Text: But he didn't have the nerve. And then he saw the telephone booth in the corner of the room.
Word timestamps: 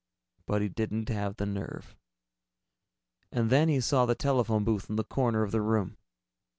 But 0.47 0.63
he 0.63 0.67
didn't 0.67 1.09
have 1.09 1.35
the 1.35 1.45
nerve. 1.45 1.95
And 3.31 3.51
then 3.51 3.69
he 3.69 3.79
saw 3.79 4.07
the 4.07 4.15
telephone 4.15 4.63
booth 4.63 4.89
in 4.89 4.95
the 4.95 5.03
corner 5.03 5.43
of 5.43 5.51
the 5.51 5.61
room. 5.61 5.97